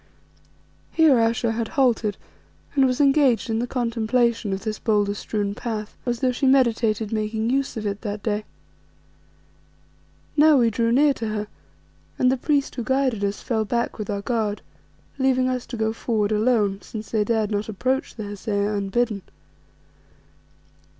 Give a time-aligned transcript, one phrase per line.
[0.91, 2.17] Here Ayesha had halted
[2.73, 7.13] and was engaged in the contemplation of this boulder strewn path, as though she meditated
[7.13, 8.43] making use of it that day.
[10.35, 11.47] Now we drew near to her,
[12.17, 14.63] and the priest who guided us fell back with our guard,
[15.19, 19.21] leaving us to go forward alone, since they dared not approach the Hesea unbidden.